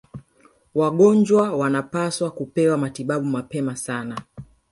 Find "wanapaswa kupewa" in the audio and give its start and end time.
1.57-2.77